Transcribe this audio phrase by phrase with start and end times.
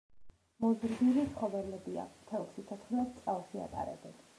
[0.63, 4.23] მოზრდილი ცხოველებია, მთელ სიცოცხლეს წყალში ატარებენ.